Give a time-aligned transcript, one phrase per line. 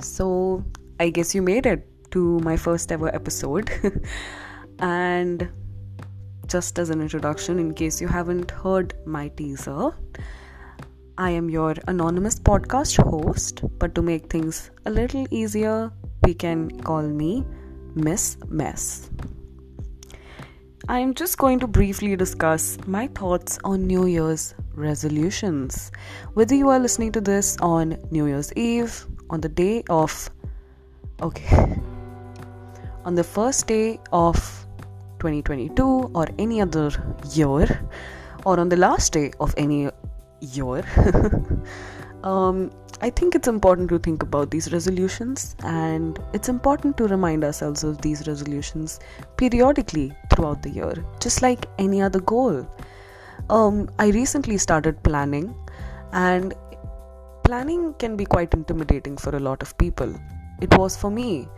[0.00, 0.64] So,
[0.98, 3.70] I guess you made it to my first ever episode.
[4.78, 5.48] and
[6.46, 9.92] just as an introduction, in case you haven't heard my teaser,
[11.18, 15.92] I am your anonymous podcast host, but to make things a little easier,
[16.24, 17.44] we can call me
[17.94, 19.10] Miss Mess.
[20.88, 25.92] I am just going to briefly discuss my thoughts on New Year's resolutions.
[26.34, 30.30] Whether you are listening to this on New Year's Eve, on the day of
[31.22, 31.76] okay
[33.04, 34.36] on the first day of
[35.20, 36.90] 2022 or any other
[37.32, 37.66] year
[38.44, 39.88] or on the last day of any
[40.40, 40.82] year
[42.24, 42.70] um,
[43.02, 47.84] i think it's important to think about these resolutions and it's important to remind ourselves
[47.84, 48.98] of these resolutions
[49.36, 52.66] periodically throughout the year just like any other goal.
[53.48, 55.54] Um, i recently started planning
[56.12, 56.54] and
[57.50, 60.14] planning can be quite intimidating for a lot of people.
[60.60, 61.48] It was for me.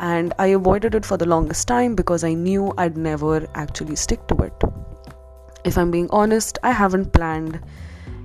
[0.00, 4.26] And I avoided it for the longest time because I knew I'd never actually stick
[4.26, 4.64] to it.
[5.64, 7.60] If I'm being honest, I haven't planned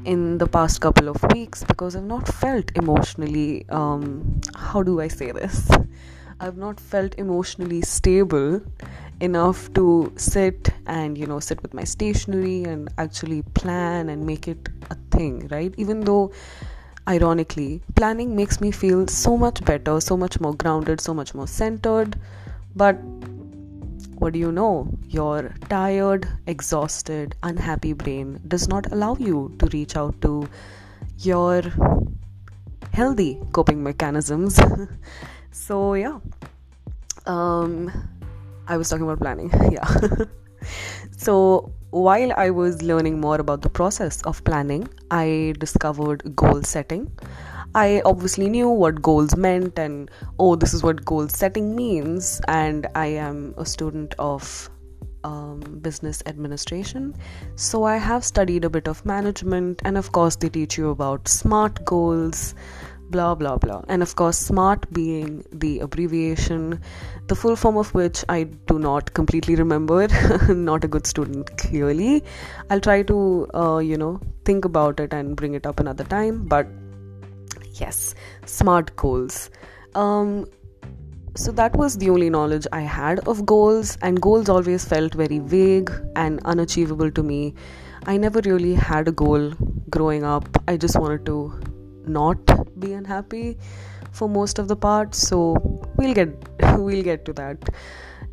[0.06, 5.08] in the past couple of weeks because I've not felt emotionally, um, how do I
[5.08, 5.70] say this?
[6.40, 8.60] I've not felt emotionally stable
[9.22, 14.48] enough to sit and you know sit with my stationery and actually plan and make
[14.48, 16.32] it a thing right even though
[17.08, 21.48] Ironically, planning makes me feel so much better, so much more grounded, so much more
[21.48, 22.18] centered.
[22.76, 22.94] But
[24.20, 24.88] what do you know?
[25.10, 30.48] Your tired, exhausted, unhappy brain does not allow you to reach out to
[31.20, 31.62] your
[32.94, 34.58] healthy coping mechanisms.
[35.52, 36.20] so, yeah.
[37.26, 37.92] Um,
[38.68, 39.52] I was talking about planning.
[39.72, 39.88] Yeah.
[41.18, 47.12] so, while I was learning more about the process of planning, I discovered goal setting.
[47.76, 52.42] I obviously knew what goals meant and oh, this is what goal setting means.
[52.48, 54.72] And I am a student of
[55.24, 57.14] um, business administration.
[57.56, 61.28] So I have studied a bit of management, and of course, they teach you about
[61.28, 62.56] SMART goals,
[63.14, 63.82] blah blah blah.
[63.88, 66.80] And of course, SMART being the abbreviation,
[67.28, 70.08] the full form of which I do not completely remember.
[70.54, 72.24] not a good student, clearly.
[72.70, 73.20] I'll try to,
[73.54, 76.44] uh, you know, think about it and bring it up another time.
[76.56, 76.68] But
[77.84, 78.16] yes,
[78.46, 79.50] SMART goals.
[79.96, 80.46] Um,
[81.36, 85.40] so that was the only knowledge I had of goals, and goals always felt very
[85.40, 87.56] vague and unachievable to me.
[88.06, 89.54] I never really had a goal
[89.90, 90.48] growing up.
[90.68, 91.38] I just wanted to
[92.06, 92.38] not
[92.86, 93.58] be unhappy
[94.12, 95.16] for most of the part.
[95.16, 95.40] So
[95.98, 96.30] we'll get
[96.78, 97.70] we'll get to that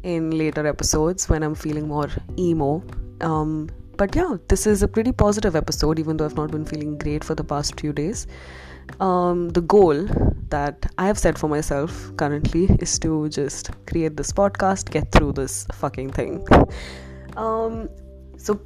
[0.02, 2.82] in later episodes when i'm feeling more emo.
[3.20, 6.96] Um, but yeah this is a pretty positive episode even though i've not been feeling
[6.96, 8.26] great for the past few days.
[8.98, 10.06] Um, the goal
[10.48, 15.32] that i have set for myself currently is to just create this podcast get through
[15.32, 16.46] this fucking thing.
[17.36, 17.88] Um,
[18.36, 18.60] so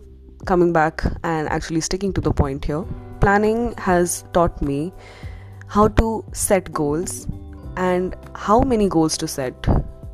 [0.47, 2.83] coming back and actually sticking to the point here
[3.21, 4.93] planning has taught me
[5.75, 7.27] how to set goals
[7.77, 9.67] and how many goals to set,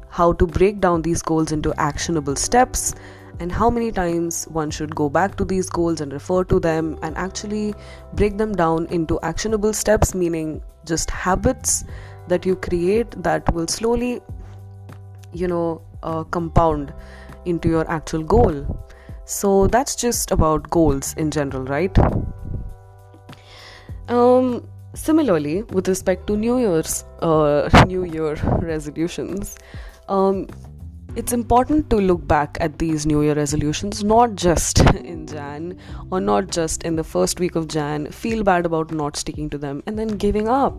[0.08, 2.94] how to break down these goals into actionable steps,
[3.40, 6.98] and how many times one should go back to these goals and refer to them
[7.02, 7.74] and actually
[8.14, 11.84] break them down into actionable steps, meaning just habits
[12.28, 14.22] that you create that will slowly,
[15.34, 16.94] you know, uh, compound
[17.44, 18.82] into your actual goal.
[19.26, 21.96] So that's just about goals in general, right?
[24.08, 29.56] Um, similarly, with respect to New Year's, uh, New Year resolutions,
[30.08, 30.46] um,
[31.16, 35.76] it's important to look back at these New Year resolutions not just in Jan
[36.10, 39.58] or not just in the first week of Jan, feel bad about not sticking to
[39.58, 40.76] them and then giving up.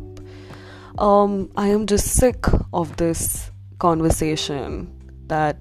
[0.98, 4.94] Um, I am just sick of this conversation
[5.28, 5.58] that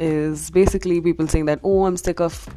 [0.00, 2.48] is basically people saying that, oh, I'm sick of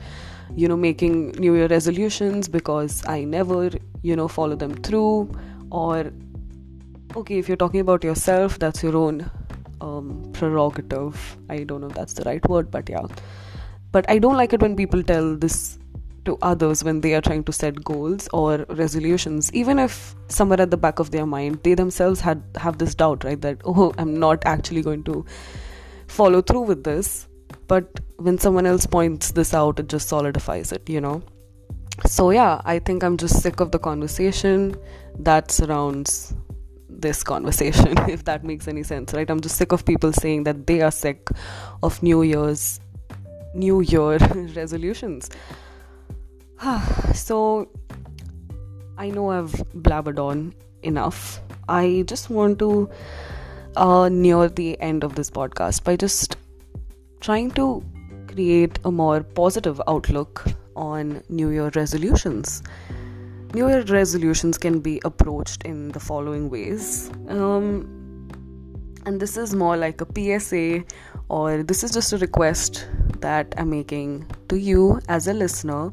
[0.55, 3.69] you know making new year resolutions because i never
[4.01, 5.31] you know follow them through
[5.71, 6.11] or
[7.15, 9.29] okay if you're talking about yourself that's your own
[9.81, 11.37] um, prerogative.
[11.49, 13.05] I don't know if that's the right word but yeah.
[13.91, 15.77] But i don't like it when people tell this
[16.25, 19.51] to others when they are trying to set goals or resolutions.
[19.53, 23.23] Even if somewhere at the back of their mind they themselves had have this doubt
[23.23, 25.25] right that oh i'm not actually going to
[26.07, 27.27] follow through with this
[27.71, 31.21] but when someone else points this out it just solidifies it you know?
[32.05, 34.75] So yeah i think i'm just sick of the conversation
[35.19, 36.33] that surrounds
[36.89, 39.29] this conversation if that makes any sense right?
[39.29, 41.29] I'm just sick of people saying that they are sick
[41.83, 42.79] of new year's
[43.53, 44.17] new year
[44.55, 45.29] resolutions.
[47.13, 47.69] So
[48.97, 49.53] i know i've
[49.87, 50.53] blabbered on
[50.83, 51.41] enough.
[51.69, 52.89] I just want to
[53.75, 56.35] uh, near the end of this podcast by just
[57.21, 57.83] trying to
[58.27, 60.43] create a more positive outlook
[60.75, 62.63] on New Year resolutions.
[63.53, 67.11] New Year resolutions can be approached in the following ways.
[67.27, 68.27] Um,
[69.05, 70.83] and this is more like a PSA,
[71.29, 72.87] or this is just a request
[73.19, 75.91] that I'm making to you as a listener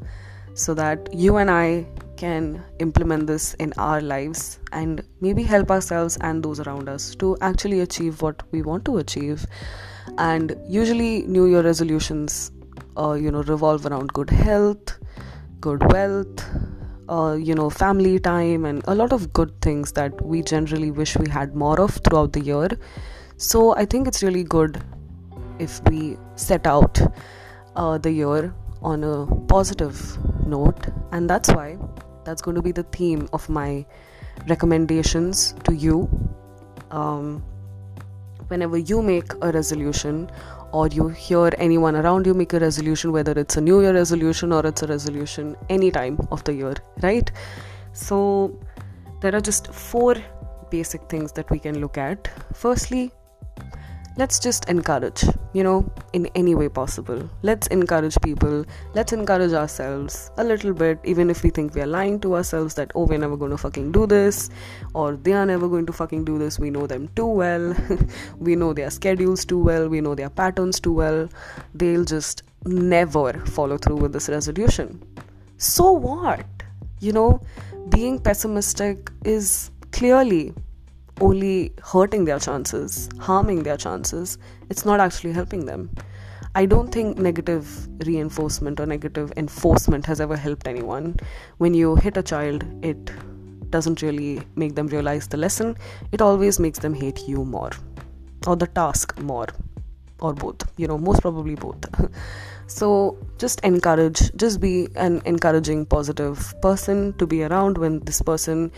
[0.55, 1.87] so that you and I
[2.17, 7.37] can implement this in our lives and maybe help ourselves and those around us to
[7.41, 9.47] actually achieve what we want to achieve.
[10.17, 12.51] And usually, New Year resolutions,
[12.97, 14.99] uh, you know, revolve around good health,
[15.61, 16.45] good wealth,
[17.09, 21.17] uh, you know, family time, and a lot of good things that we generally wish
[21.17, 22.69] we had more of throughout the year.
[23.37, 24.83] So I think it's really good
[25.59, 27.01] if we set out
[27.77, 31.79] uh, the year on a positive note, and that's why
[32.25, 33.87] that's going to be the theme of my
[34.49, 36.09] recommendations to you.
[36.91, 37.45] Um,
[38.49, 40.31] whenever you make a resolution
[40.73, 44.53] or you hear anyone around you make a resolution, whether it's a new year resolution
[44.53, 47.31] or it's a resolution any time of the year, right?
[47.93, 48.59] So,
[49.21, 50.17] there are just four
[50.71, 52.31] basic things that we can look at.
[52.55, 53.11] Firstly,
[54.19, 55.23] let's just encourage,
[55.53, 57.31] you know, in any way possible.
[57.43, 61.87] Let's encourage people, let's encourage ourselves a little bit, even if we think we are
[61.87, 64.51] lying to ourselves that, oh, we're never going to fucking do this,
[64.93, 66.59] or they are never going to fucking do this.
[66.59, 67.77] We know them too well,
[68.39, 71.29] we know their schedules too well, we know their patterns too well.
[71.75, 75.01] They'll just never follow through with this resolution.
[75.59, 76.45] So what?
[76.99, 77.41] You know,
[77.91, 80.55] being pessimistic is clearly
[81.21, 84.39] only hurting their chances, harming their chances.
[84.71, 85.91] It's not actually helping them.
[86.55, 91.17] I don't think negative reinforcement or negative enforcement has ever helped anyone.
[91.59, 93.11] When you hit a child, it
[93.71, 95.77] doesn't really make them realize the lesson,
[96.13, 97.71] it always makes them hate you more
[98.47, 99.47] or the task more
[100.21, 101.85] or both, you know, most probably both.
[102.67, 108.73] so just encourage, just be an encouraging, positive person to be around when this person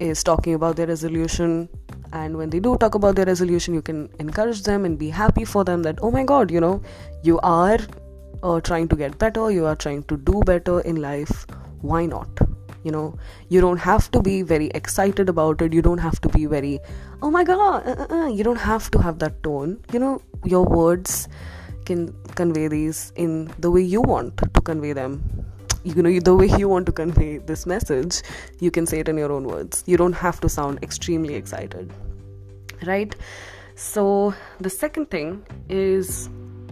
[0.00, 1.68] is talking about their resolution
[2.12, 5.44] and when they do talk about their resolution you can encourage them and be happy
[5.44, 6.82] for them that oh my god you know
[7.22, 7.78] you are
[8.42, 11.46] uh, trying to get better you are trying to do better in life.
[11.82, 12.28] Why not?
[12.82, 13.18] You know
[13.50, 15.74] you don't have to be very excited about it.
[15.74, 16.80] You don't have to be very
[17.22, 19.78] oh my god uh, uh, uh you don't have to have that tone.
[19.92, 21.28] You know your words
[21.84, 25.22] can convey these in the way you want to convey them
[25.84, 28.22] you know the way you want to convey this message
[28.60, 29.82] you can say it in your own words.
[29.86, 31.92] You don't have to sound extremely excited
[32.86, 33.14] right?
[33.74, 36.28] So the second thing is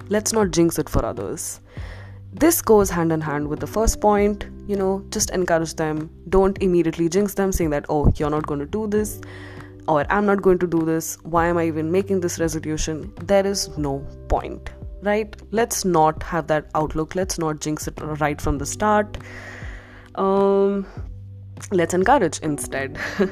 [0.08, 1.60] let's not jinx it for others.
[2.32, 6.10] This goes hand in hand with the first point you know just encourage them.
[6.28, 9.20] Don't immediately jinx them saying that oh you're not going to do this
[9.87, 11.16] or i'm not going to do this.
[11.22, 13.12] Why am i even making this resolution?
[13.22, 14.70] There is no point
[15.03, 15.35] right?
[15.50, 17.15] Let's not have that outlook.
[17.15, 19.19] Let's not jinx it right from the start.
[20.15, 20.87] Um,
[21.73, 22.99] let's encourage instead.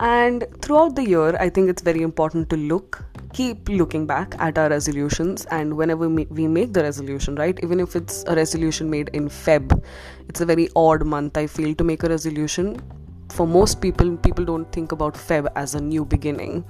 [0.00, 4.58] And throughout the year i think it's very important to look keep looking back at
[4.58, 7.58] our resolutions and whenever we make the resolution right?
[7.62, 9.82] Even if it's a resolution made in feb
[10.28, 12.76] it's a very odd month i feel to make a resolution.
[13.30, 16.64] For most people people don't think about feb as a new beginning.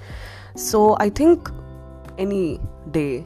[0.55, 1.51] So i think
[2.19, 2.61] any
[2.93, 3.25] day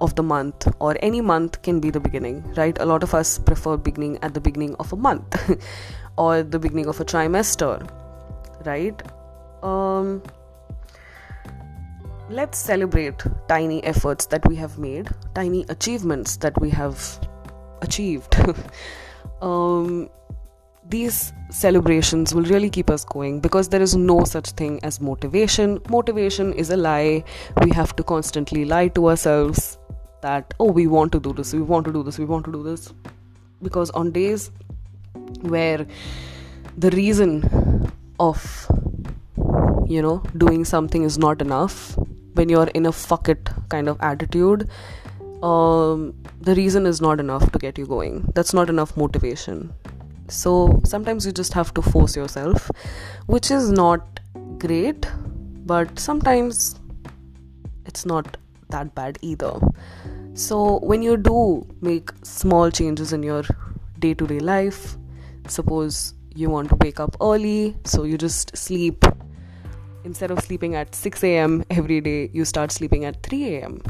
[0.00, 3.38] of the month or any month can be the beginning right a lot of us
[3.38, 5.58] prefer beginning at the beginning of a month
[6.18, 7.74] or the beginning of a trimester
[8.64, 9.02] right
[9.62, 10.22] um
[12.28, 17.18] let's celebrate tiny efforts that we have made tiny achievements that we have
[17.82, 18.36] achieved
[19.42, 20.10] um
[20.88, 25.80] these celebrations will really keep us going because there is no such thing as motivation.
[25.88, 27.24] Motivation is a lie.
[27.64, 29.78] We have to constantly lie to ourselves
[30.22, 32.52] that oh we want to do this we want to do this we want to
[32.52, 32.92] do this.
[33.62, 34.50] Because on days
[35.40, 35.86] where
[36.76, 38.70] the reason of
[39.88, 41.98] you know doing something is not enough
[42.34, 44.68] when you're in a fuck it kind of attitude
[45.42, 48.30] um, the reason is not enough to get you going.
[48.34, 49.72] That's not enough motivation.
[50.28, 52.70] So sometimes you just have to force yourself
[53.26, 54.20] which is not
[54.58, 55.06] great
[55.66, 56.76] but sometimes
[57.84, 58.36] it's not
[58.70, 59.58] that bad either.
[60.34, 63.42] So, when you do make small changes in your
[63.98, 64.96] day to day life,
[65.48, 69.04] suppose you want to wake up early, so you just sleep
[70.06, 71.64] instead of sleeping at 6 a.m.
[71.70, 73.82] every day, you start sleeping at 3 a.m.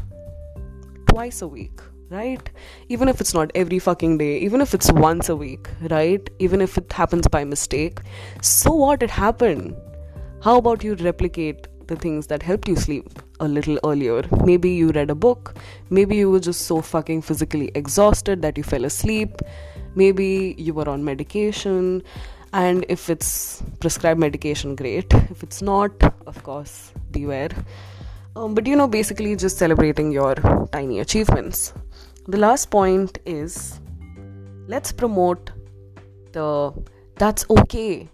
[1.07, 1.79] twice a week,
[2.09, 2.49] right?
[2.89, 6.29] Even if it's not every fucking day, even if it's once a week, right?
[6.39, 7.99] Even if it happens by mistake,
[8.41, 9.03] so what?
[9.03, 9.75] It happened
[10.41, 13.07] How about you replicate the things that helped you sleep
[13.39, 14.23] a little earlier?
[14.43, 15.55] Maybe you read a book,
[15.89, 19.41] maybe you were just so fucking physically exhausted that you fell asleep,
[19.95, 22.03] maybe you were on medication.
[22.53, 25.13] And if it's prescribed medication, great.
[25.13, 25.91] If it's not,
[26.25, 27.49] of course, beware.
[28.35, 30.35] Um, but you know, basically, just celebrating your
[30.71, 31.73] tiny achievements.
[32.27, 33.79] The last point is
[34.67, 35.51] let's promote
[36.33, 36.73] the
[37.15, 38.09] that's okay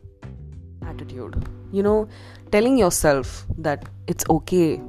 [0.86, 1.46] attitude.
[1.74, 2.08] You know,
[2.52, 4.80] telling yourself that it's okay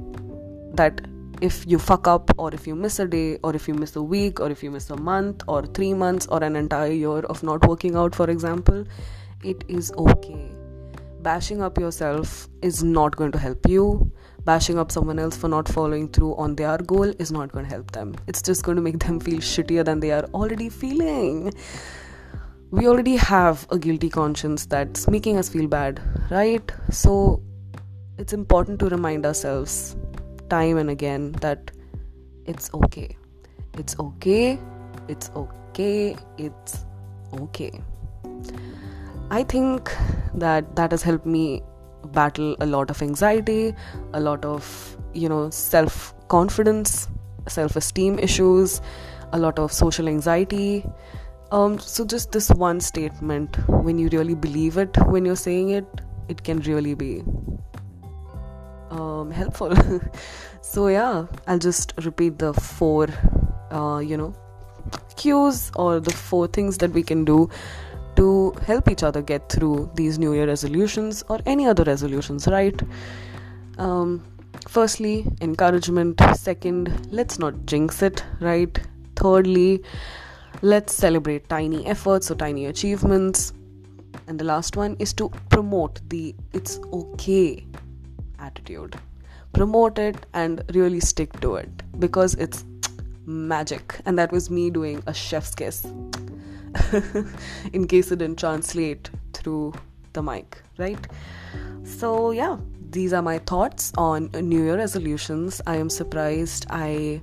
[0.75, 1.01] that
[1.41, 4.03] if you fuck up or if you miss a day or if you miss a
[4.03, 7.41] week or if you miss a month or 3 months or an entire year of
[7.41, 8.85] not working out for example
[9.43, 10.51] it is okay.
[11.21, 14.11] Bashing up yourself is not going to help you.
[14.43, 17.71] Bashing up someone else for not following through on their goal is not going to
[17.71, 18.13] help them.
[18.27, 21.51] It's just going to make them feel shittier than they are already feeling
[22.75, 26.71] we already have a guilty conscience that's making us feel bad, right?
[26.91, 27.41] So
[28.17, 29.95] it's important to remind ourselves
[30.49, 31.71] time and again that
[32.45, 33.15] it's okay.
[33.77, 34.59] It's okay.
[35.07, 36.17] It's okay.
[36.37, 36.85] It's
[37.39, 37.79] okay.
[39.31, 39.95] I think
[40.33, 41.63] that that has helped me
[42.07, 43.73] battle a lot of anxiety,
[44.13, 47.07] a lot of, you know, self confidence,
[47.47, 48.81] self esteem issues,
[49.31, 50.85] a lot of social anxiety
[51.55, 55.85] um, so just this one statement, when you really believe it, when you're saying it,
[56.27, 57.23] it can really be
[58.91, 59.73] um, helpful.
[60.61, 63.07] so yeah, I'll just repeat the four,
[63.71, 64.33] uh, you know,
[65.15, 67.49] cues or the four things that we can do
[68.17, 72.81] to help each other get through these New Year resolutions or any other resolutions, right?
[73.77, 74.21] Um,
[74.67, 76.21] firstly, encouragement.
[76.35, 78.77] Second, let's not jinx it, right?
[79.15, 79.83] Thirdly,
[80.61, 83.53] Let's celebrate tiny efforts or tiny achievements.
[84.27, 87.65] And the last one is to promote the it's okay
[88.39, 88.95] attitude.
[89.53, 91.69] Promote it and really stick to it
[91.99, 92.65] because it's
[93.25, 93.99] magic.
[94.05, 95.85] And that was me doing a chef's kiss.
[97.73, 99.73] In case it didn't translate through
[100.13, 101.07] the mic, right?
[101.83, 102.57] So, yeah,
[102.89, 105.61] these are my thoughts on New Year resolutions.
[105.67, 107.21] I am surprised I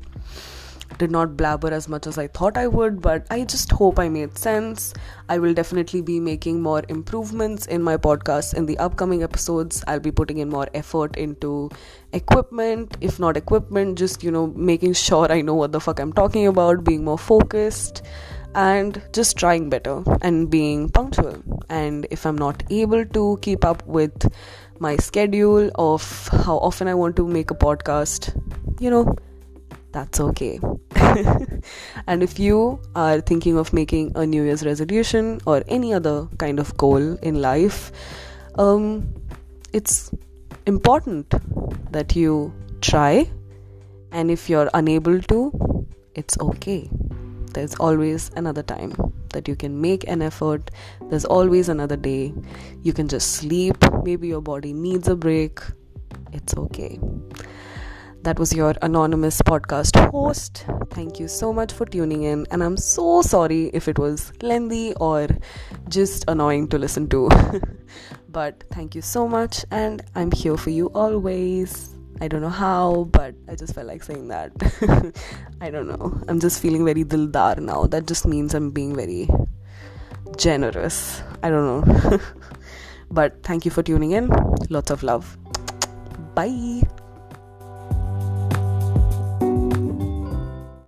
[0.99, 4.09] did not blabber as much as I thought I would, but I just hope I
[4.09, 4.95] made sense.
[5.29, 9.83] I will definitely be making more improvements in my podcast in the upcoming episodes.
[9.87, 11.71] I'll be putting in more effort into
[12.13, 16.13] equipment, if not equipment, just you know, making sure I know what the fuck I'm
[16.13, 18.03] talking about, being more focused
[18.55, 21.43] and just trying better and being punctual.
[21.69, 24.31] And if I'm not able to keep up with
[24.79, 28.35] my schedule of how often I want to make a podcast,
[28.81, 29.17] you know,
[29.93, 30.59] that's okay.
[32.07, 36.59] and if you are thinking of making a New Year's resolution or any other kind
[36.59, 37.93] of goal in life,
[38.57, 39.13] um,
[39.73, 40.11] it's
[40.67, 41.35] important
[41.93, 43.31] that you try.
[44.11, 46.89] And if you're unable to, it's okay.
[47.55, 48.95] There's always another time
[49.31, 50.71] that you can make an effort.
[51.11, 52.35] There's always another day.
[52.83, 53.77] You can just sleep.
[54.05, 55.61] Maybe your body needs a break.
[56.33, 56.99] It's okay.
[58.23, 60.65] That was your anonymous podcast host.
[60.91, 64.95] Thank you so much for tuning in, and I'm so sorry if it was lengthy
[64.95, 65.27] or
[65.89, 67.29] just annoying to listen to.
[68.29, 71.91] but thank you so much, and I'm here for you always.
[72.21, 74.53] I don't know how, but I just felt like saying that.
[75.61, 76.17] I don't know.
[76.29, 77.87] I'm just feeling very dildar now.
[77.87, 79.29] That just means I'm being very
[80.37, 81.25] generous.
[81.43, 82.21] I don't know.
[83.11, 84.31] but thank you for tuning in.
[84.71, 85.37] Lots of love.
[86.37, 86.83] Bye.